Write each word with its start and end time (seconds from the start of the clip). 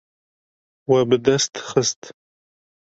We 0.87 0.97
bi 1.09 1.17
dest 1.25 1.53
xist. 1.69 2.01